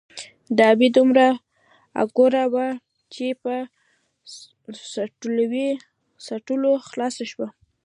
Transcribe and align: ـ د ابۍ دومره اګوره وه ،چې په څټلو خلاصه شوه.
ـ 0.29 0.55
د 0.57 0.59
ابۍ 0.71 0.89
دومره 0.97 1.27
اګوره 2.01 2.43
وه 2.53 2.67
،چې 3.13 3.25
په 3.43 3.53
څټلو 6.29 6.71
خلاصه 6.89 7.23
شوه. 7.31 7.47